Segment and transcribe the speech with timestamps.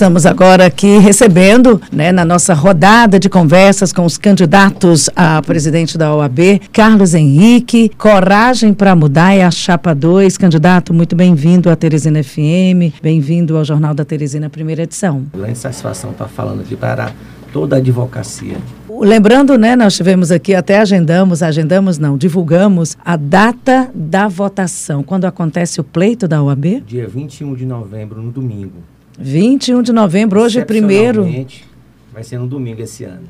[0.00, 5.98] Estamos agora aqui recebendo, né, na nossa rodada de conversas com os candidatos a presidente
[5.98, 10.38] da OAB, Carlos Henrique, Coragem para Mudar é a Chapa 2.
[10.38, 15.26] Candidato, muito bem-vindo à Teresina FM, bem-vindo ao Jornal da Teresina, primeira edição.
[15.34, 17.10] Grande satisfação estar falando aqui para
[17.52, 18.58] toda a advocacia.
[18.88, 25.02] Lembrando, né, nós tivemos aqui, até agendamos, agendamos não, divulgamos a data da votação.
[25.02, 26.84] Quando acontece o pleito da OAB?
[26.86, 28.76] Dia 21 de novembro, no domingo.
[29.18, 31.26] 21 de novembro, hoje é primeiro.
[32.12, 33.24] Vai ser no domingo esse ano.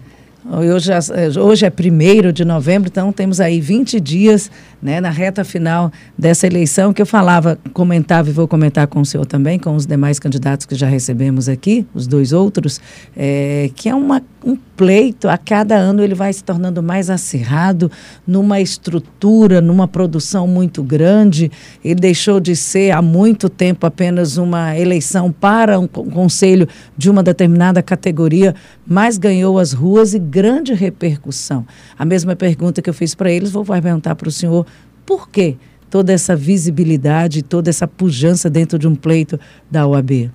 [0.50, 0.90] Hoje,
[1.38, 6.46] hoje é primeiro de novembro, então temos aí 20 dias né, na reta final dessa
[6.46, 10.18] eleição que eu falava, comentava e vou comentar com o senhor também, com os demais
[10.18, 12.80] candidatos que já recebemos aqui, os dois outros,
[13.16, 17.91] é, que é uma, um pleito, a cada ano ele vai se tornando mais acirrado,
[18.27, 21.51] numa estrutura, numa produção muito grande.
[21.84, 27.23] Ele deixou de ser há muito tempo apenas uma eleição para um conselho de uma
[27.23, 28.55] determinada categoria,
[28.87, 31.67] mas ganhou as ruas e grande repercussão.
[31.98, 34.67] A mesma pergunta que eu fiz para eles, vou perguntar para o senhor
[35.05, 35.56] por que
[35.91, 39.39] toda essa visibilidade, toda essa pujança dentro de um pleito
[39.70, 40.30] da OAB?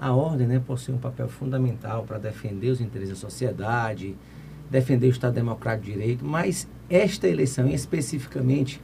[0.00, 4.14] A ordem né, possui um papel fundamental para defender os interesses da sociedade,
[4.70, 8.80] defender o Estado Democrático de Direito, mas esta eleição, especificamente,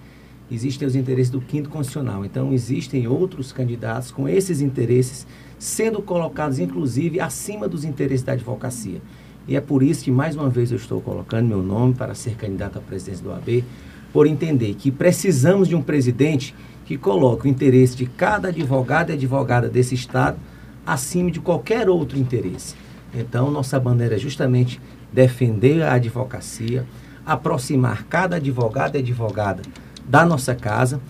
[0.50, 2.24] existem os interesses do quinto constitucional.
[2.24, 5.24] Então, existem outros candidatos com esses interesses
[5.56, 9.00] sendo colocados, inclusive, acima dos interesses da advocacia.
[9.46, 12.34] E é por isso que, mais uma vez, eu estou colocando meu nome para ser
[12.34, 13.64] candidato à presidência do AB,
[14.12, 19.12] por entender que precisamos de um presidente que coloque o interesse de cada advogado e
[19.12, 20.38] advogada desse Estado
[20.86, 22.74] acima de qualquer outro interesse.
[23.14, 24.80] Então, nossa bandeira é justamente
[25.12, 26.84] defender a advocacia,
[27.24, 29.62] aproximar cada advogado e advogada
[30.06, 31.00] da nossa casa,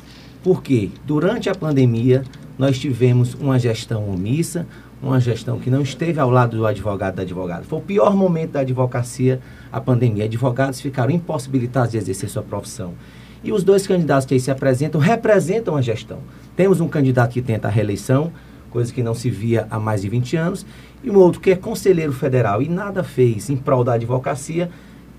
[0.42, 2.22] porque durante a pandemia
[2.58, 4.66] nós tivemos uma gestão omissa,
[5.02, 7.64] uma gestão que não esteve ao lado do advogado da advogada.
[7.64, 9.40] Foi o pior momento da advocacia,
[9.72, 10.24] a pandemia.
[10.24, 12.94] Advogados ficaram impossibilitados de exercer sua profissão.
[13.42, 16.20] E os dois candidatos que aí se apresentam representam a gestão.
[16.56, 18.32] Temos um candidato que tenta a reeleição,
[18.74, 20.66] coisa que não se via há mais de 20 anos,
[21.00, 24.68] e um outro que é conselheiro federal e nada fez em prol da advocacia,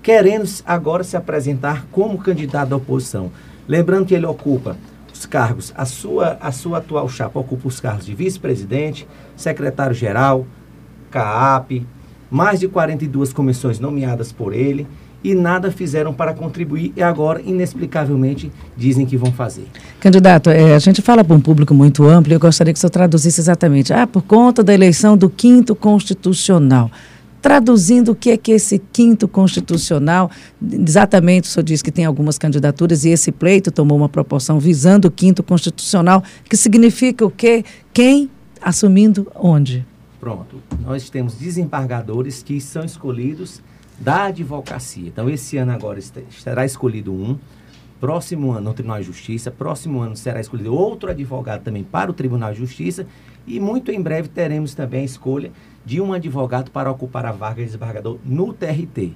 [0.02, 3.32] querendo agora se apresentar como candidato da oposição.
[3.66, 4.76] Lembrando que ele ocupa
[5.10, 10.46] os cargos, a sua, a sua atual chapa ocupa os cargos de vice-presidente, secretário-geral,
[11.10, 11.86] CAAP,
[12.30, 14.86] mais de 42 comissões nomeadas por ele
[15.26, 19.64] e nada fizeram para contribuir e agora, inexplicavelmente, dizem que vão fazer.
[19.98, 22.80] Candidato, é, a gente fala para um público muito amplo e eu gostaria que o
[22.80, 23.92] senhor traduzisse exatamente.
[23.92, 26.88] Ah, por conta da eleição do quinto constitucional
[27.42, 30.28] traduzindo o que é que esse quinto constitucional,
[30.60, 35.06] exatamente o senhor diz que tem algumas candidaturas e esse pleito tomou uma proporção visando
[35.06, 37.64] o quinto constitucional, que significa o quê?
[37.92, 38.28] Quem
[38.60, 39.86] assumindo onde?
[40.18, 40.60] Pronto.
[40.84, 43.62] Nós temos desembargadores que são escolhidos
[43.98, 45.08] da advocacia.
[45.08, 47.38] Então, esse ano agora será escolhido um,
[48.00, 52.14] próximo ano no Tribunal de Justiça, próximo ano será escolhido outro advogado também para o
[52.14, 53.06] Tribunal de Justiça
[53.46, 55.50] e muito em breve teremos também a escolha
[55.84, 59.12] de um advogado para ocupar a vaga de desembargador no TRT,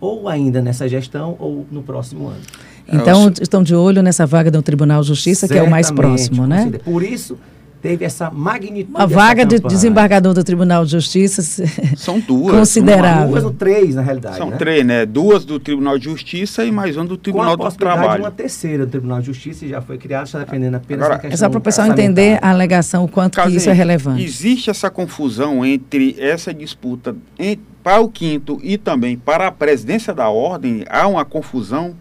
[0.00, 2.40] ou ainda nessa gestão ou no próximo ano.
[2.88, 6.46] Então, estão de olho nessa vaga do Tribunal de Justiça, que é o mais próximo,
[6.46, 6.70] né?
[6.84, 7.38] Por isso,
[7.84, 8.94] teve essa magnitude.
[8.94, 11.42] A vaga de desembargador do Tribunal de Justiça
[11.98, 12.56] são duas.
[12.56, 13.28] Considerável.
[13.28, 14.38] Duas ou três, na realidade.
[14.38, 14.56] São né?
[14.56, 15.04] três, né?
[15.04, 18.22] Duas do Tribunal de Justiça e mais uma do Tribunal Com a do Trabalho.
[18.22, 21.34] uma terceira do Tribunal de Justiça já foi criada, está dependendo apenas Agora, da questão.
[21.34, 24.24] É só para o pessoal entender a alegação, o quanto que isso é relevante.
[24.24, 30.14] Existe essa confusão entre essa disputa em, para o quinto e também para a presidência
[30.14, 31.94] da ordem, há uma confusão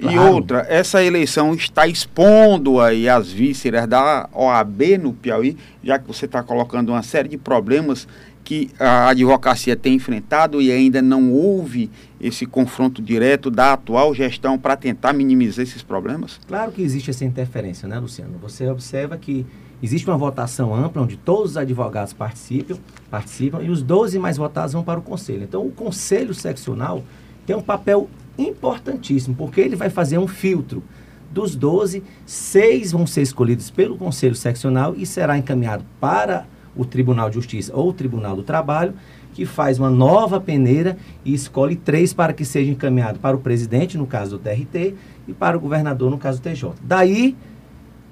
[0.00, 0.16] Claro.
[0.16, 6.08] E outra, essa eleição está expondo aí as vísceras da OAB no Piauí, já que
[6.08, 8.08] você está colocando uma série de problemas
[8.44, 14.58] que a advocacia tem enfrentado e ainda não houve esse confronto direto da atual gestão
[14.58, 16.40] para tentar minimizar esses problemas?
[16.48, 18.38] Claro que existe essa interferência, né, Luciano?
[18.42, 19.46] Você observa que
[19.82, 22.76] existe uma votação ampla onde todos os advogados participam,
[23.10, 25.44] participam e os 12 mais votados vão para o conselho.
[25.44, 27.04] Então, o conselho seccional
[27.46, 28.08] tem um papel
[28.38, 30.82] importantíssimo, porque ele vai fazer um filtro.
[31.30, 36.46] Dos 12, seis vão ser escolhidos pelo Conselho Seccional e será encaminhado para
[36.76, 38.94] o Tribunal de Justiça ou o Tribunal do Trabalho,
[39.32, 43.96] que faz uma nova peneira e escolhe três para que seja encaminhado para o presidente,
[43.96, 44.94] no caso do TRT,
[45.26, 46.72] e para o governador, no caso do TJ.
[46.82, 47.34] Daí,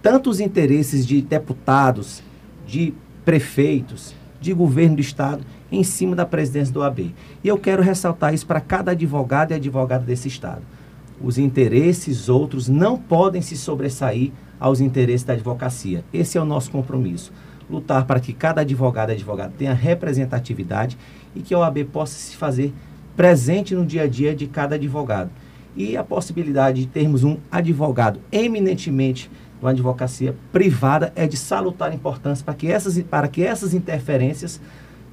[0.01, 2.23] tanto os interesses de deputados,
[2.67, 2.95] de
[3.25, 7.15] prefeitos, de governo do Estado em cima da presidência do AB.
[7.43, 10.63] E eu quero ressaltar isso para cada advogado e advogada desse Estado.
[11.23, 16.05] Os interesses outros não podem se sobressair aos interesses da advocacia.
[16.13, 17.33] Esse é o nosso compromisso.
[17.69, 20.99] lutar para que cada advogado e advogado tenha representatividade
[21.37, 22.75] e que a OAB possa se fazer
[23.17, 25.31] presente no dia a dia de cada advogado.
[25.77, 29.31] E a possibilidade de termos um advogado eminentemente
[29.61, 34.61] uma advocacia privada é de salutar importância para que essas, para que essas interferências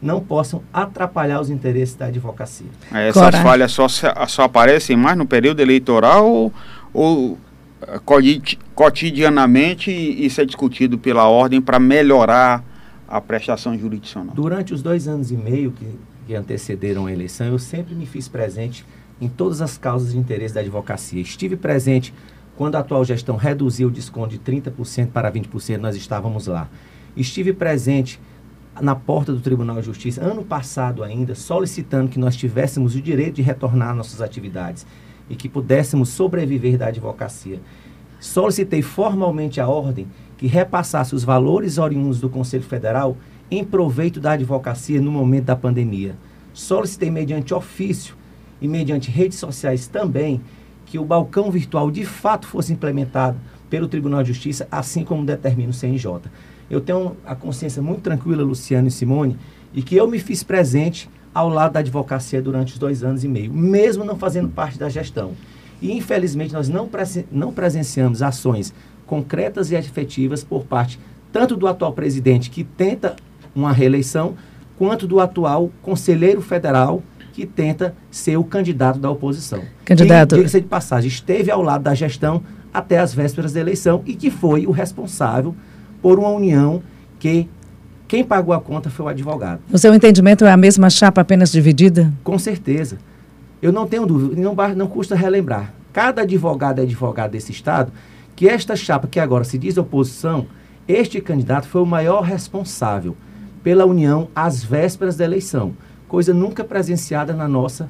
[0.02, 2.68] não possam atrapalhar os interesses da advocacia.
[2.92, 3.42] Essas Coragem.
[3.42, 6.54] falhas só, só aparecem mais no período eleitoral ou,
[6.94, 7.38] ou
[8.76, 12.64] cotidianamente isso é discutido pela ordem para melhorar
[13.08, 14.36] a prestação jurisdicional?
[14.36, 15.88] Durante os dois anos e meio que,
[16.26, 18.86] que antecederam a eleição, eu sempre me fiz presente
[19.20, 21.22] em todas as causas de interesse da advocacia.
[21.22, 22.14] Estive presente
[22.56, 26.68] quando a atual gestão reduziu o desconto de 30% para 20%, nós estávamos lá.
[27.16, 28.20] Estive presente
[28.82, 33.36] na porta do Tribunal de Justiça, ano passado ainda, solicitando que nós tivéssemos o direito
[33.36, 34.86] de retornar nossas atividades
[35.30, 37.60] e que pudéssemos sobreviver da advocacia.
[38.20, 40.08] Solicitei formalmente a ordem
[40.38, 43.18] que repassasse os valores oriundos do Conselho Federal
[43.50, 46.16] em proveito da advocacia no momento da pandemia.
[46.54, 48.16] Solicitei mediante ofício
[48.62, 50.42] e mediante redes sociais também
[50.86, 53.38] que o balcão virtual de fato fosse implementado
[53.70, 56.22] pelo Tribunal de Justiça, assim como determina o CNJ.
[56.70, 59.38] Eu tenho a consciência muito tranquila, Luciano e Simone,
[59.74, 63.28] e que eu me fiz presente ao lado da advocacia durante os dois anos e
[63.28, 65.34] meio, mesmo não fazendo parte da gestão.
[65.82, 66.90] E, infelizmente, nós não,
[67.32, 68.74] não presenciamos ações
[69.06, 71.00] concretas e efetivas por parte
[71.32, 73.16] tanto do atual presidente, que tenta
[73.56, 74.36] uma reeleição,
[74.78, 77.04] quanto do atual conselheiro federal,
[77.34, 79.62] que tenta ser o candidato da oposição.
[79.86, 80.36] Candidato.
[80.36, 82.42] Diga-se de passagem, esteve ao lado da gestão
[82.74, 85.56] até as vésperas da eleição e que foi o responsável
[86.08, 86.82] por uma união
[87.20, 87.50] que
[88.08, 89.60] quem pagou a conta foi o advogado.
[89.70, 92.14] O seu entendimento é a mesma chapa apenas dividida?
[92.24, 92.98] Com certeza.
[93.62, 95.74] Eu não tenho dúvida, não, não custa relembrar.
[95.92, 97.92] Cada advogado e advogado desse Estado,
[98.38, 100.48] que esta chapa que agora se diz oposição,
[100.88, 103.14] este candidato foi o maior responsável
[103.62, 105.74] pela união às vésperas da eleição,
[106.08, 107.90] coisa nunca presenciada na nossa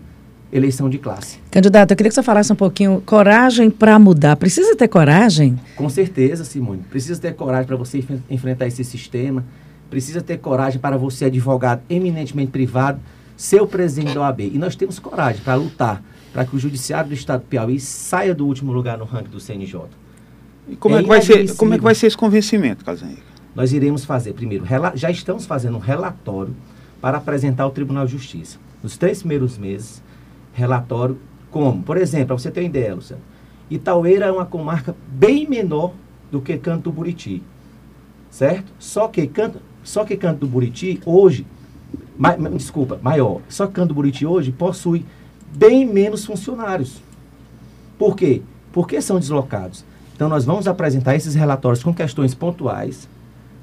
[0.51, 1.39] eleição de classe.
[1.51, 4.35] Candidato, eu queria que você falasse um pouquinho, coragem para mudar.
[4.35, 5.59] Precisa ter coragem?
[5.75, 6.83] Com certeza, Simone.
[6.89, 9.43] Precisa ter coragem para você enfrentar esse sistema.
[9.89, 12.99] Precisa ter coragem para você, advogado eminentemente privado,
[13.35, 14.41] ser o presidente da OAB.
[14.41, 16.03] E nós temos coragem para lutar
[16.33, 19.39] para que o Judiciário do Estado do Piauí saia do último lugar no ranking do
[19.39, 19.81] CNJ.
[20.69, 23.23] E como é, é que, vai ser, como é que vai ser esse convencimento, Casanheiro?
[23.55, 26.55] Nós iremos fazer, primeiro, já estamos fazendo um relatório
[27.01, 28.59] para apresentar ao Tribunal de Justiça.
[28.83, 30.03] Nos três primeiros meses,
[30.57, 31.19] relatório
[31.51, 33.21] como, por exemplo, você ter uma ideia, Luciano,
[33.69, 35.93] Itaueira é uma comarca bem menor
[36.31, 37.43] do que Canto do Buriti,
[38.29, 38.71] certo?
[38.79, 41.45] Só que Canto, só que Canto do Buriti hoje,
[42.17, 45.05] ma, desculpa, maior, só que Canto do Buriti hoje possui
[45.55, 47.01] bem menos funcionários.
[47.97, 48.41] Por quê?
[48.71, 49.85] Porque são deslocados.
[50.15, 53.07] Então nós vamos apresentar esses relatórios com questões pontuais,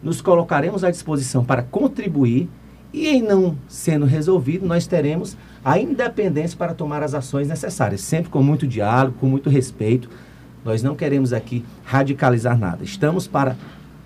[0.03, 2.49] nos colocaremos à disposição para contribuir
[2.93, 8.31] e em não sendo resolvido, nós teremos a independência para tomar as ações necessárias, sempre
[8.31, 10.11] com muito diálogo, com muito respeito.
[10.65, 12.85] Nós não queremos aqui radicalizar nada.
[12.85, 13.57] Estamos para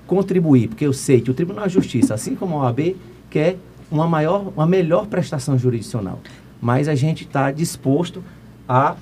[0.07, 2.97] contribuir, porque eu sei que o Tribunal de Justiça, assim como a OAB,
[3.29, 3.57] quer
[3.91, 6.21] uma maior, uma melhor prestação jurisdicional.
[6.61, 8.23] Mas a gente está disposto
[8.69, 8.97] a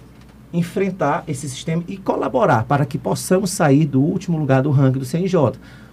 [0.53, 5.05] enfrentar esse sistema e colaborar para que possamos sair do último lugar do ranking do
[5.05, 5.53] CNJ.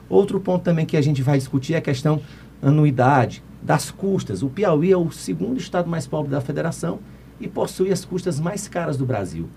[0.10, 2.22] Outro ponto também que a gente vai discutir é a questão
[2.62, 4.44] anuidade, das custas.
[4.44, 7.00] O Piauí é o segundo estado mais pobre da federação
[7.40, 9.48] e possui as custas mais caras do Brasil.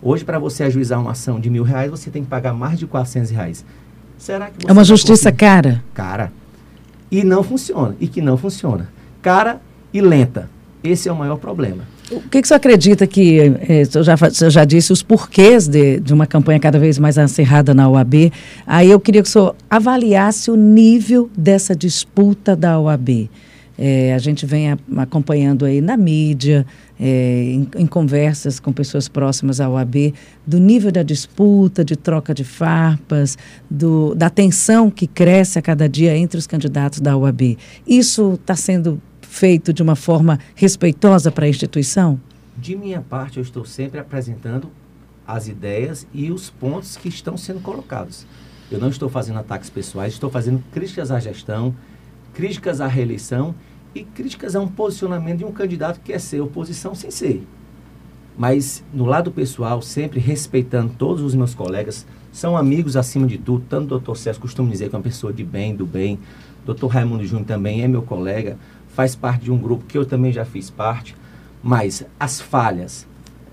[0.00, 2.86] Hoje, para você ajuizar uma ação de mil reais, você tem que pagar mais de
[2.86, 3.64] 400 reais.
[4.16, 5.82] Será que É uma justiça cara?
[5.94, 6.32] Cara.
[7.10, 7.96] E não funciona.
[7.98, 8.88] E que não funciona.
[9.22, 9.60] Cara
[9.92, 10.48] e lenta.
[10.84, 11.84] Esse é o maior problema.
[12.10, 14.16] O que, que acredita que, eh, eu, já,
[14.48, 18.32] já disse os porquês de, de uma campanha cada vez mais acirrada na OAB,
[18.66, 23.28] aí eu queria que o senhor avaliasse o nível dessa disputa da OAB.
[23.80, 26.66] É, a gente vem a, acompanhando aí na mídia,
[26.98, 30.12] é, em, em, conversas com pessoas próximas à OAB,
[30.44, 33.38] do nível da disputa, de troca de farpas,
[33.70, 37.56] do, da tensão que cresce a cada dia entre os candidatos da OAB.
[37.86, 42.18] Isso está sendo feito de uma forma respeitosa para a instituição?
[42.56, 44.70] De minha parte, eu estou sempre apresentando
[45.26, 48.26] as ideias e os pontos que estão sendo colocados.
[48.70, 51.74] Eu não estou fazendo ataques pessoais, estou fazendo críticas à gestão,
[52.34, 53.54] críticas à reeleição
[53.94, 57.46] e críticas a um posicionamento de um candidato que quer ser oposição sem ser.
[58.36, 63.64] Mas no lado pessoal, sempre respeitando todos os meus colegas, são amigos acima de tudo,
[63.68, 66.18] tanto o doutor César costuma dizer que é uma pessoa de bem, do bem,
[66.64, 68.56] doutor Raimundo Júnior também é meu colega,
[68.98, 71.14] faz parte de um grupo que eu também já fiz parte,
[71.62, 73.06] mas as falhas,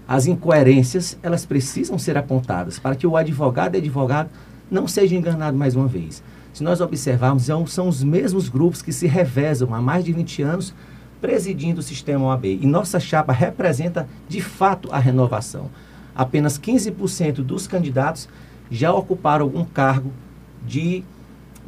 [0.08, 4.32] as incoerências, elas precisam ser apontadas para que o advogado e advogado
[4.72, 6.24] não seja enganado mais uma vez.
[6.52, 10.42] se nós observarmos, é são os mesmos grupos que se revezam há mais de 20
[10.42, 10.74] anos
[11.22, 12.46] presidindo o sistema OAB.
[12.46, 15.70] E nossa chapa representa, de fato, a renovação.
[16.16, 18.28] Apenas 15% dos candidatos
[18.72, 20.12] já ocuparam algum cargo
[20.66, 21.04] de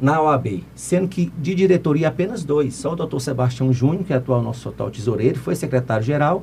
[0.00, 2.74] na OAB, sendo que de diretoria apenas dois.
[2.74, 6.42] Só o doutor Sebastião Júnior, que é atual nosso atual tesoureiro, foi secretário-geral,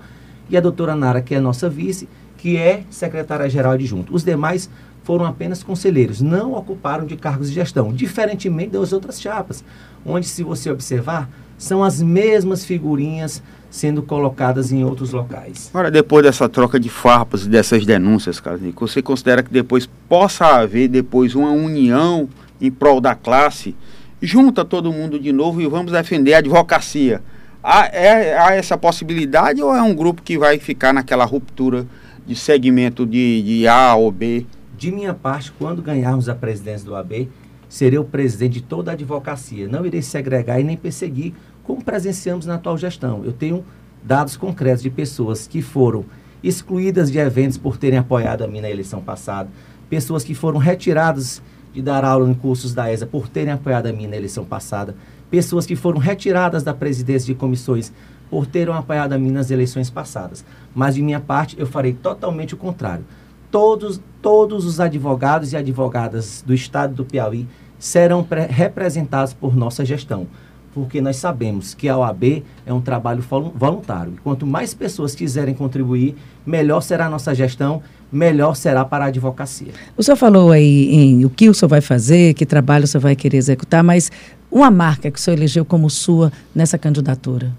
[0.49, 2.07] e a doutora Nara, que é nossa vice,
[2.37, 4.13] que é secretária-geral adjunto.
[4.13, 4.69] Os demais
[5.03, 9.63] foram apenas conselheiros, não ocuparam de cargos de gestão, diferentemente das outras chapas,
[10.05, 15.69] onde, se você observar, são as mesmas figurinhas sendo colocadas em outros locais.
[15.73, 20.45] Agora, depois dessa troca de farpas e dessas denúncias, cara, você considera que depois possa
[20.45, 22.27] haver depois uma união
[22.59, 23.75] em prol da classe?
[24.21, 27.21] Junta todo mundo de novo e vamos defender a advocacia.
[27.63, 31.85] Há, é, há essa possibilidade ou é um grupo que vai ficar naquela ruptura
[32.25, 34.45] de segmento de, de A ou B?
[34.77, 37.29] De minha parte, quando ganharmos a presidência do AB,
[37.67, 39.67] serei o presidente de toda a advocacia.
[39.67, 41.33] Não irei segregar e nem perseguir,
[41.63, 43.23] como presenciamos na atual gestão.
[43.23, 43.63] Eu tenho
[44.03, 46.05] dados concretos de pessoas que foram
[46.43, 49.49] excluídas de eventos por terem apoiado a mim na eleição passada,
[49.89, 51.41] pessoas que foram retiradas
[51.75, 54.95] de dar aula em cursos da ESA por terem apoiado a mim na eleição passada,
[55.29, 57.91] pessoas que foram retiradas da presidência de comissões
[58.29, 60.45] por terem apoiado a mim nas eleições passadas.
[60.73, 63.03] Mas de minha parte, eu farei totalmente o contrário.
[63.51, 67.45] Todos, todos os advogados e advogadas do estado do Piauí
[67.77, 70.27] serão representados por nossa gestão,
[70.73, 73.21] porque nós sabemos que a OAB é um trabalho
[73.53, 74.13] voluntário.
[74.13, 76.15] E quanto mais pessoas quiserem contribuir,
[76.45, 77.81] melhor será a nossa gestão,
[78.15, 79.73] melhor será para a advocacia.
[79.97, 83.01] O senhor falou aí em o que o senhor vai fazer, que trabalho o senhor
[83.01, 84.11] vai querer executar, mas
[84.49, 87.51] uma marca que o senhor elegeu como sua nessa candidatura?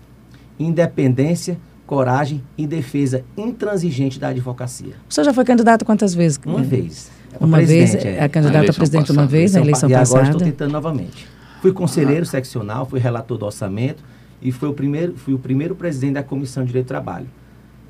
[0.59, 4.95] Independência, coragem e defesa intransigente da advocacia.
[5.09, 6.41] O senhor já foi candidato quantas vezes?
[6.45, 7.11] Uma vez.
[7.39, 9.21] Uma vez, é, a candidata a presidente passada.
[9.21, 10.09] uma vez, na eleição passada.
[10.09, 11.29] E agora estou tentando novamente.
[11.61, 12.27] Fui conselheiro ah.
[12.27, 14.03] seccional, fui relator do orçamento
[14.41, 17.27] e fui o primeiro, fui o primeiro presidente da Comissão de Direito do Trabalho.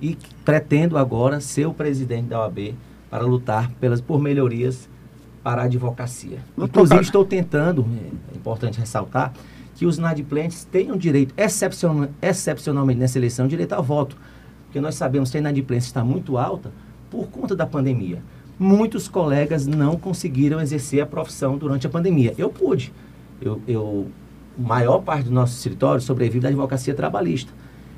[0.00, 2.74] E pretendo agora ser o presidente da OAB
[3.10, 4.88] para lutar pelas, por melhorias
[5.42, 6.38] para a advocacia.
[6.58, 7.86] Inclusive, estou tentando,
[8.32, 9.32] é importante ressaltar,
[9.74, 14.16] que os inadimplentes tenham direito, excepcional, excepcionalmente nessa eleição, direito ao voto.
[14.64, 16.72] Porque nós sabemos que a inadimplência está muito alta
[17.10, 18.22] por conta da pandemia
[18.58, 22.34] muitos colegas não conseguiram exercer a profissão durante a pandemia.
[22.38, 22.92] Eu pude.
[23.40, 24.06] Eu, eu
[24.56, 27.52] maior parte do nosso escritório sobrevive da advocacia trabalhista.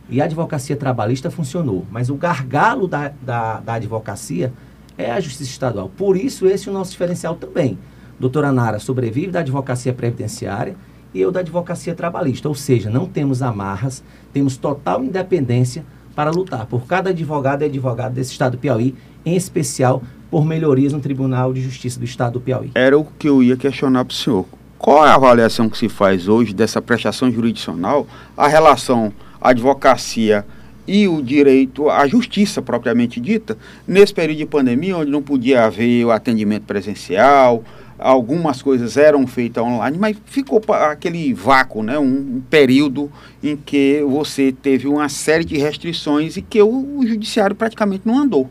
[0.08, 1.86] E a advocacia trabalhista funcionou.
[1.90, 4.52] Mas o gargalo da, da, da advocacia
[4.96, 5.90] é a justiça estadual.
[5.96, 7.78] Por isso, esse é o nosso diferencial também.
[8.18, 10.74] Doutora Nara sobrevive da advocacia previdenciária
[11.14, 12.48] e eu da advocacia trabalhista.
[12.48, 15.84] Ou seja, não temos amarras, temos total independência
[16.14, 20.92] para lutar por cada advogado e advogada desse estado do Piauí, em especial por melhorias
[20.92, 22.72] no Tribunal de Justiça do Estado do Piauí.
[22.74, 24.44] Era o que eu ia questionar para o senhor.
[24.76, 30.45] Qual é a avaliação que se faz hoje dessa prestação jurisdicional, a relação advocacia
[30.87, 36.07] e o direito à justiça propriamente dita, nesse período de pandemia, onde não podia haver
[36.07, 37.62] o atendimento presencial,
[37.99, 41.99] algumas coisas eram feitas online, mas ficou aquele vácuo, né?
[41.99, 43.11] Um, um, período
[43.42, 48.18] em que você teve uma série de restrições e que o, o judiciário praticamente não
[48.18, 48.49] andou.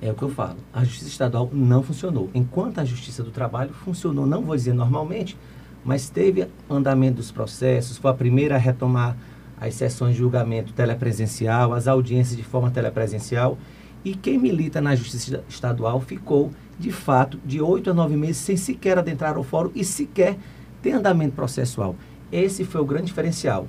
[0.00, 0.56] É o que eu falo.
[0.72, 2.28] A justiça estadual não funcionou.
[2.34, 5.36] Enquanto a justiça do trabalho funcionou, não vou dizer normalmente,
[5.84, 9.16] mas teve andamento dos processos, foi a primeira a retomar
[9.62, 13.56] as sessões de julgamento telepresencial, as audiências de forma telepresencial.
[14.04, 18.56] E quem milita na justiça estadual ficou, de fato, de oito a nove meses sem
[18.56, 20.36] sequer adentrar ao fórum e sequer
[20.82, 21.94] ter andamento processual.
[22.32, 23.68] Esse foi o grande diferencial.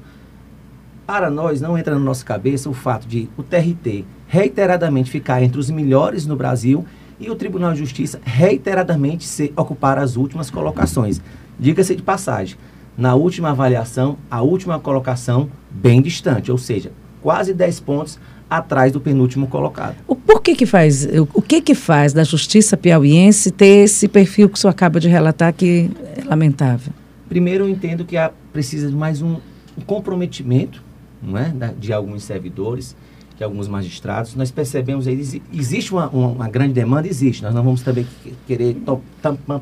[1.05, 5.59] Para nós, não entra na nossa cabeça o fato de o TRT reiteradamente ficar entre
[5.59, 6.83] os melhores no Brasil
[7.19, 11.21] e o Tribunal de Justiça reiteradamente se ocupar as últimas colocações.
[11.59, 12.57] Diga-se de passagem,
[12.97, 18.19] na última avaliação, a última colocação bem distante, ou seja, quase 10 pontos
[18.49, 19.95] atrás do penúltimo colocado.
[20.07, 24.49] O por que que faz, o que que faz da justiça piauiense ter esse perfil
[24.49, 26.93] que o senhor acaba de relatar que é lamentável?
[27.29, 29.37] Primeiro, eu entendo que há, precisa de mais um,
[29.77, 30.83] um comprometimento
[31.23, 32.95] não é, de alguns servidores,
[33.37, 35.19] que alguns magistrados, nós percebemos aí,
[35.53, 38.05] existe uma, uma, uma, grande demanda, existe, nós não vamos também
[38.45, 38.77] querer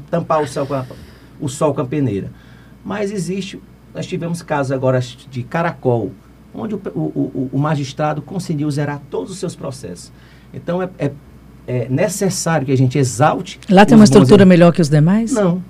[0.10, 0.86] tampar o sol, com a,
[1.40, 2.32] o sol com a peneira.
[2.84, 3.62] Mas existe,
[3.94, 6.12] nós tivemos casos agora de Caracol,
[6.54, 10.12] onde o, o, o, magistrado conseguiu zerar todos os seus processos.
[10.54, 11.12] Então, é, é,
[11.68, 13.60] é necessário que a gente exalte...
[13.70, 15.32] Lá tem uma estrutura melhor que os demais?
[15.32, 15.64] Não.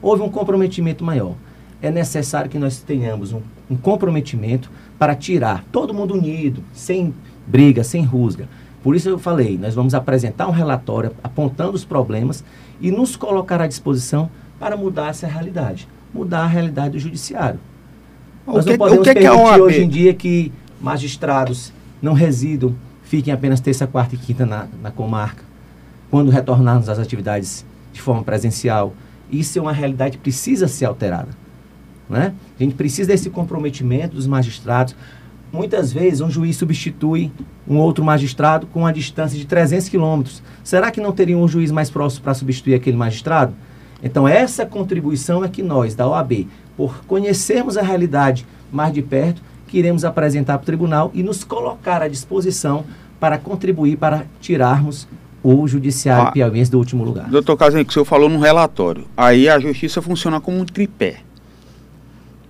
[0.00, 1.34] Houve um comprometimento maior.
[1.82, 7.12] É necessário que nós tenhamos um, um comprometimento para tirar todo mundo unido, sem
[7.46, 8.48] briga, sem rusga.
[8.82, 12.44] Por isso eu falei, nós vamos apresentar um relatório apontando os problemas
[12.80, 15.88] e nos colocar à disposição para mudar essa realidade.
[16.12, 17.58] Mudar a realidade do judiciário.
[18.46, 22.14] O Nós que, não podemos o que permitir é hoje em dia que magistrados não
[22.14, 25.44] residam, fiquem apenas terça, quarta e quinta na, na comarca.
[26.10, 28.94] Quando retornarmos às atividades de forma presencial,
[29.30, 31.28] isso é uma realidade que precisa ser alterada.
[32.08, 32.34] Né?
[32.58, 34.96] A gente precisa desse comprometimento dos magistrados.
[35.52, 37.30] Muitas vezes um juiz substitui
[37.68, 40.42] um outro magistrado com uma distância de 300 quilômetros.
[40.64, 43.54] Será que não teria um juiz mais próximo para substituir aquele magistrado?
[44.02, 49.42] Então, essa contribuição é que nós, da OAB, por conhecermos a realidade mais de perto,
[49.66, 52.84] queremos apresentar para o tribunal e nos colocar à disposição
[53.18, 55.06] para contribuir para tirarmos
[55.42, 57.28] o judiciário ah, piauiense do último lugar.
[57.28, 61.20] Doutor Casimiro, que o senhor falou no relatório, aí a justiça funciona como um tripé.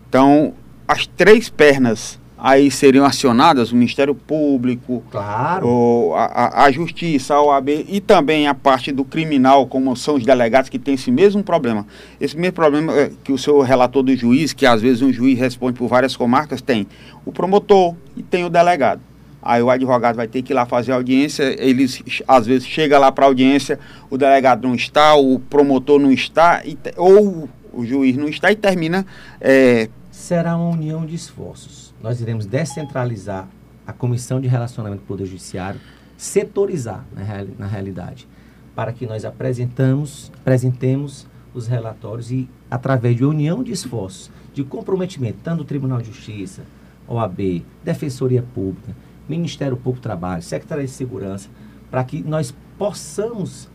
[0.09, 0.55] Então,
[0.87, 6.13] as três pernas aí seriam acionadas, o Ministério Público, claro.
[6.15, 10.71] a, a, Justiça, a OAB e também a parte do criminal, como são os delegados
[10.71, 11.87] que têm esse mesmo problema.
[12.19, 15.39] Esse mesmo problema é, que o senhor relatou do juiz, que às vezes um juiz
[15.39, 16.87] responde por várias comarcas, tem
[17.27, 19.03] o promotor e tem o delegado.
[19.43, 23.13] Aí o advogado vai ter que ir lá fazer audiência, eles às vezes chega lá
[23.13, 23.79] para audiência,
[24.11, 28.57] o delegado não está, o promotor não está, e, ou o juiz não está e
[28.57, 29.07] termina.
[29.41, 29.89] É...
[30.11, 31.90] Será uma união de esforços.
[32.03, 33.49] Nós iremos descentralizar
[33.87, 35.81] a Comissão de Relacionamento do Poder Judiciário,
[36.17, 38.27] setorizar na, reali na realidade,
[38.75, 45.39] para que nós apresentamos, apresentemos os relatórios e, através de união de esforços, de comprometimento,
[45.43, 46.63] tanto do Tribunal de Justiça,
[47.09, 48.95] OAB, Defensoria Pública,
[49.29, 51.49] Ministério Público do Trabalho, Secretaria de Segurança,
[51.91, 53.69] para que nós possamos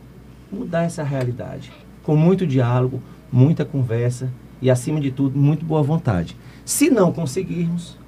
[0.50, 1.70] mudar essa realidade.
[2.02, 4.30] Com muito diálogo, muita conversa
[4.60, 6.36] e, acima de tudo, muito boa vontade.
[6.64, 7.98] Se não conseguirmos,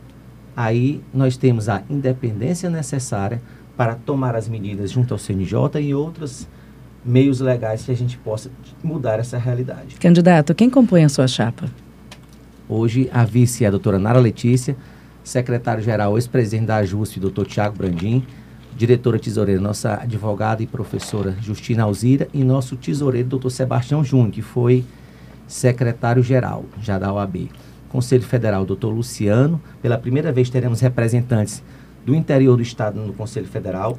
[0.59, 3.41] aí nós temos a independência necessária
[3.77, 6.49] para tomar as medidas junto ao CNJ e outros
[7.05, 8.51] meios legais que a gente possa
[8.83, 9.95] mudar essa realidade.
[10.01, 11.71] Candidato, quem compõe a sua chapa?
[12.69, 14.77] Hoje, a vice é a doutora Nara Letícia,
[15.23, 18.27] secretário-geral, ex-presidente da AJUSP, doutor Tiago Brandim,
[18.77, 24.43] diretora tesoureira, nossa advogada e professora Justina Alzira, e nosso tesoureiro, doutor Sebastião Júnior, que
[24.43, 24.85] foi
[25.47, 27.49] secretário-geral já da OAB.
[27.89, 29.61] Conselho Federal, doutor Luciano.
[29.81, 31.63] Pela primeira vez teremos representantes
[32.05, 33.99] do interior do Estado no Conselho Federal.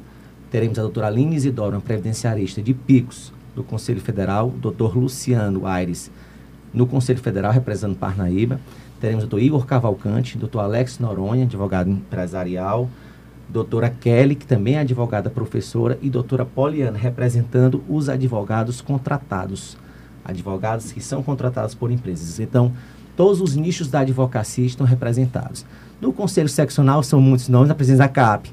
[0.50, 4.50] Teremos a doutora Aline Isidoro, uma previdenciarista de Picos, do Conselho Federal.
[4.50, 6.10] Doutor Luciano Aires,
[6.72, 8.60] no Conselho Federal, representando Parnaíba.
[9.00, 12.88] Teremos o doutor Igor Cavalcante, doutor Alex Noronha, advogado empresarial,
[13.48, 19.76] doutora Kelly, que também é advogada professora, e doutora Poliana, representando os advogados contratados.
[20.24, 22.38] Advogados que são contratados por empresas.
[22.38, 22.72] Então,
[23.20, 25.66] todos os nichos da advocacia estão representados.
[26.00, 28.50] No Conselho Seccional são muitos nomes, a presença da CAP.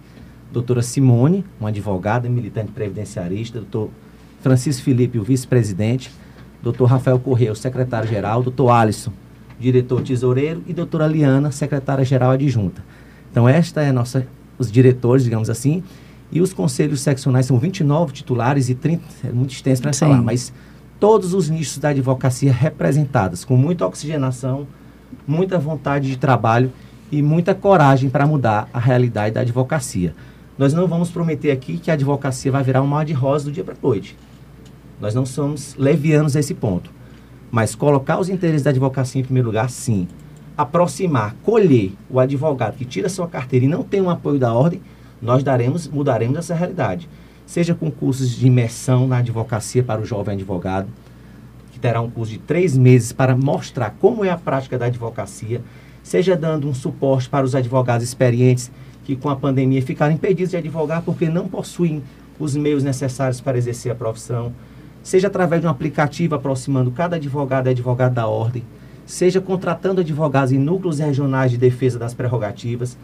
[0.52, 3.90] Doutora Simone, uma advogada, militante previdenciarista, doutor
[4.42, 6.12] Francisco Felipe, o vice-presidente,
[6.62, 9.14] doutor Rafael Correia, o secretário-geral, doutor Alisson,
[9.58, 12.84] diretor tesoureiro, e doutora Liana, secretária-geral adjunta.
[13.32, 14.28] Então, esta é a nossa,
[14.60, 15.82] os diretores, digamos assim,
[16.30, 20.52] e os conselhos seccionais são 29 titulares e 30, é muito extenso para falar, mas
[21.00, 24.68] todos os nichos da advocacia representados, com muita oxigenação,
[25.28, 26.72] muita vontade de trabalho
[27.12, 30.16] e muita coragem para mudar a realidade da advocacia.
[30.58, 33.52] Nós não vamos prometer aqui que a advocacia vai virar um mar de rosa do
[33.52, 34.18] dia para a noite.
[35.00, 36.92] Nós não somos levianos a esse ponto.
[37.52, 40.08] Mas colocar os interesses da advocacia em primeiro lugar, sim.
[40.58, 44.82] Aproximar, colher o advogado que tira sua carteira e não tem um apoio da ordem,
[45.22, 47.08] nós daremos, mudaremos essa realidade.
[47.48, 50.88] Seja com cursos de imersão na advocacia para o jovem advogado,
[51.72, 55.64] que terá um curso de três meses para mostrar como é a prática da advocacia,
[56.04, 58.70] seja dando um suporte para os advogados experientes
[59.04, 62.04] que com a pandemia ficaram impedidos de advogar porque não possuem
[62.38, 64.54] os meios necessários para exercer a profissão
[65.08, 68.62] seja através de um aplicativo aproximando cada advogado e advogado da ordem,
[69.06, 72.98] seja contratando advogados em núcleos regionais de defesa das prerrogativas,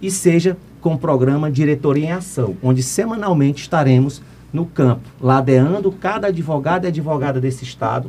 [0.00, 4.22] e seja com o programa Diretoria em Ação, onde semanalmente estaremos
[4.52, 8.08] no campo, ladeando cada advogado e advogada desse Estado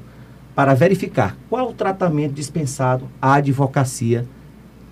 [0.53, 4.27] para verificar qual o tratamento dispensado à advocacia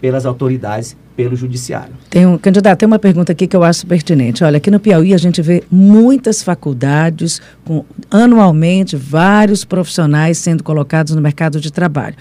[0.05, 1.91] pelas autoridades pelo judiciário.
[2.11, 4.43] Tem um candidato, tem uma pergunta aqui que eu acho pertinente.
[4.43, 11.15] Olha, aqui no Piauí a gente vê muitas faculdades com anualmente vários profissionais sendo colocados
[11.15, 12.15] no mercado de trabalho.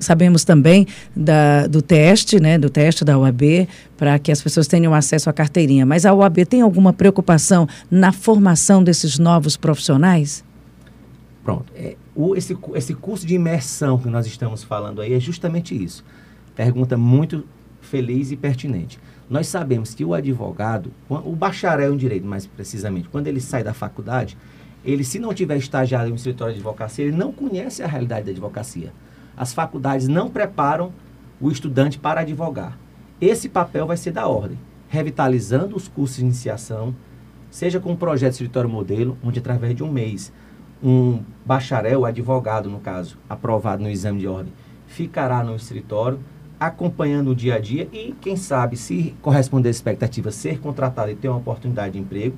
[0.00, 4.92] sabemos também da, do teste, né, do teste da UAB para que as pessoas tenham
[4.92, 5.86] acesso à carteirinha.
[5.86, 10.44] Mas a UAB tem alguma preocupação na formação desses novos profissionais?
[11.42, 11.72] Pronto.
[11.74, 16.04] É, o, esse, esse curso de imersão que nós estamos falando aí é justamente isso.
[16.54, 17.44] Pergunta muito
[17.80, 18.98] feliz e pertinente.
[19.28, 23.72] Nós sabemos que o advogado, o bacharel em direito, mais precisamente, quando ele sai da
[23.72, 24.36] faculdade,
[24.84, 28.26] ele, se não tiver estagiado em um escritório de advocacia, ele não conhece a realidade
[28.26, 28.92] da advocacia.
[29.36, 30.92] As faculdades não preparam
[31.40, 32.78] o estudante para advogar.
[33.20, 36.94] Esse papel vai ser da ordem, revitalizando os cursos de iniciação,
[37.50, 40.32] seja com o projeto escritório modelo, onde através de um mês
[40.82, 44.52] um bacharel, advogado no caso, aprovado no exame de ordem,
[44.86, 46.20] ficará no escritório
[46.58, 51.14] acompanhando o dia a dia e, quem sabe, se corresponder à expectativa, ser contratado e
[51.14, 52.36] ter uma oportunidade de emprego.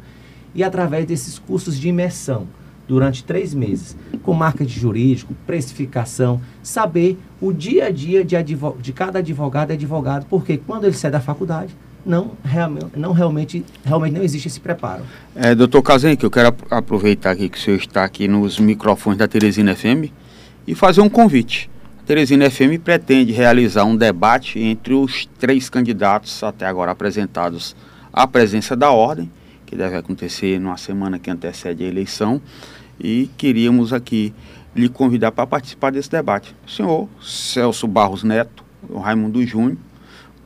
[0.55, 2.47] E através desses cursos de imersão,
[2.89, 8.45] durante três meses, com marketing jurídico, precificação, saber o dia a dia de,
[8.81, 13.65] de cada advogado e advogado, porque quando ele sai da faculdade, não, realmente, não realmente,
[13.85, 15.03] realmente não existe esse preparo.
[15.35, 19.27] É, doutor Casenque, eu quero aproveitar aqui que o senhor está aqui nos microfones da
[19.27, 20.13] Teresina FM
[20.67, 21.69] e fazer um convite.
[22.07, 27.75] Teresina FM pretende realizar um debate entre os três candidatos até agora apresentados
[28.13, 29.29] à presença da ordem,
[29.67, 32.41] que deve acontecer numa semana que antecede a eleição,
[33.01, 34.33] e queríamos aqui
[34.73, 36.55] lhe convidar para participar desse debate.
[36.65, 39.77] O senhor Celso Barros Neto, o Raimundo Júnior,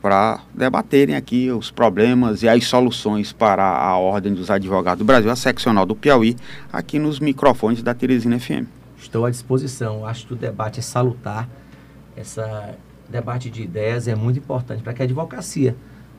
[0.01, 5.29] para debaterem aqui os problemas e as soluções para a Ordem dos Advogados do Brasil,
[5.29, 6.35] a seccional do Piauí,
[6.73, 8.80] aqui nos microfones da Teresina FM.
[9.01, 10.05] Estou à disposição.
[10.05, 11.49] Acho que o debate é salutar.
[12.15, 12.39] Esse
[13.09, 15.75] debate de ideias é muito importante para que a advocacia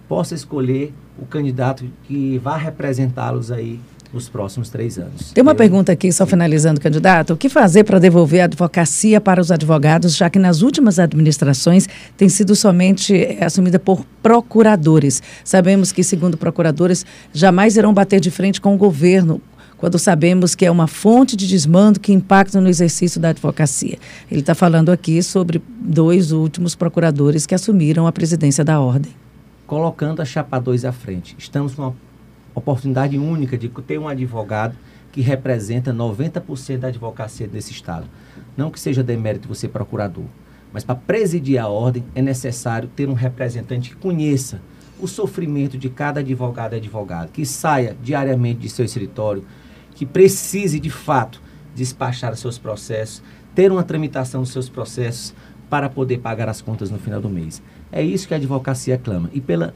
[0.09, 3.81] possa escolher o candidato que vá representá-los aí
[4.13, 5.33] nos próximos três anos.
[5.33, 7.33] Tem uma Eu, pergunta aqui, só finalizando, candidato.
[7.33, 11.89] O que fazer para devolver a advocacia para os advogados, já que nas últimas administrações
[12.17, 15.23] tem sido somente é, assumida por procuradores?
[15.43, 19.41] Sabemos que, segundo procuradores, jamais irão bater de frente com o governo
[19.83, 23.99] quando sabemos que é uma fonte de desmando que impacta no exercício da advocacia.
[24.31, 29.13] Ele está falando aqui sobre dois últimos procuradores que assumiram a presidência da ordem.
[29.67, 31.97] Colocando a chapa 2 à frente, estamos com uma
[32.55, 34.77] oportunidade única de ter um advogado
[35.11, 38.07] que representa 90% da advocacia desse Estado.
[38.57, 40.27] Não que seja demérito você procurador,
[40.73, 44.61] mas para presidir a ordem é necessário ter um representante que conheça
[45.01, 49.45] o sofrimento de cada advogado e advogado, que saia diariamente de seu escritório,
[50.03, 51.41] que precise de fato
[51.77, 53.23] despachar seus processos,
[53.55, 55.33] ter uma tramitação dos seus processos
[55.71, 57.63] para poder pagar as contas no final do mês.
[57.93, 59.31] É isso que a advocacia clama.
[59.33, 59.73] E pela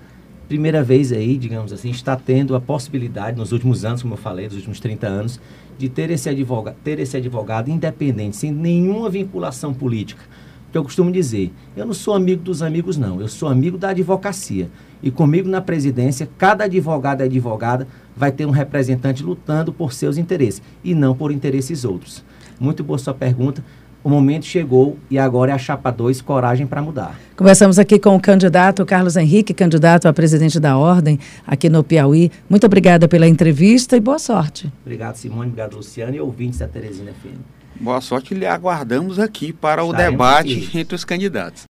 [0.49, 4.47] primeira vez aí, digamos assim, está tendo a possibilidade, nos últimos anos, como eu falei,
[4.47, 5.41] nos últimos 30 anos,
[5.79, 10.25] de ter esse advogado, ter esse advogado independente, sem nenhuma vinculação política.
[10.73, 13.91] Que eu costumo dizer, eu não sou amigo dos amigos, não, eu sou amigo da
[13.91, 14.69] advocacia.
[15.01, 17.87] E comigo na presidência, cada advogado e advogada
[18.17, 22.25] vai ter um representante lutando por seus interesses e não por interesses outros.
[22.59, 23.63] Muito boa sua pergunta.
[24.03, 27.19] O momento chegou e agora é a chapa 2, coragem para mudar.
[27.37, 32.31] Conversamos aqui com o candidato Carlos Henrique, candidato a presidente da Ordem aqui no Piauí.
[32.49, 34.73] Muito obrigada pela entrevista e boa sorte.
[34.85, 35.49] Obrigado, Simone.
[35.49, 37.57] Obrigado, Luciano e ouvintes da Teresina FM.
[37.81, 38.33] Boa sorte.
[38.33, 41.65] Lhe aguardamos aqui para o debate entre os candidatos.